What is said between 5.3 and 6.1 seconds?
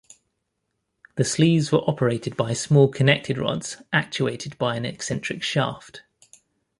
shaft.